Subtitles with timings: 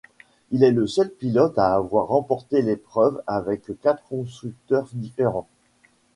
[0.49, 5.47] Il est le seul pilote à avoir remporté l'épreuve avec quatre constructeurs différents.